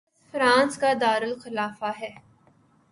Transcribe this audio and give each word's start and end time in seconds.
Paris 0.19 0.31
France 0.33 0.77
کا 0.77 0.93
دارلخلافہ 1.01 1.91
ہے 1.99 2.09